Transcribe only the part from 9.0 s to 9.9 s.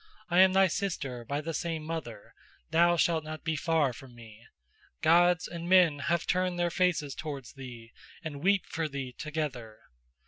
together.